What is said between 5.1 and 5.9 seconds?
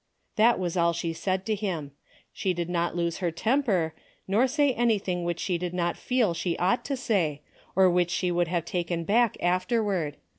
which she did